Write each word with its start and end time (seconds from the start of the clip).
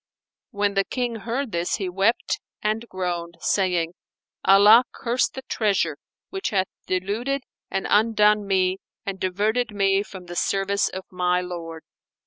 When 0.49 0.73
the 0.73 0.83
King 0.83 1.17
heard 1.17 1.51
this, 1.51 1.75
he 1.75 1.87
wept 1.87 2.39
and 2.63 2.89
groaned, 2.89 3.37
saying, 3.39 3.93
"Allah 4.43 4.83
curse 4.91 5.29
the 5.29 5.43
treasure 5.43 5.95
which 6.31 6.49
hath 6.49 6.65
deluded 6.87 7.43
and 7.69 7.85
undone 7.87 8.47
me 8.47 8.79
and 9.05 9.19
diverted 9.19 9.69
me 9.69 10.01
from 10.01 10.25
the 10.25 10.35
service 10.35 10.89
of 10.89 11.03
my 11.11 11.39
Lord! 11.41 11.83